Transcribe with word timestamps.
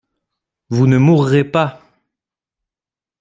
Vous 0.71 0.87
ne 0.87 0.97
mourrez 0.97 1.43
pas! 1.43 1.79